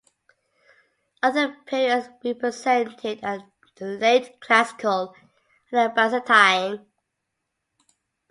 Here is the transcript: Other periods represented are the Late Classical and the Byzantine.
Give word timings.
Other 1.21 1.55
periods 1.67 2.09
represented 2.25 3.23
are 3.23 3.45
the 3.75 3.85
Late 3.85 4.39
Classical 4.41 5.13
and 5.71 5.91
the 5.91 5.93
Byzantine. 5.95 6.87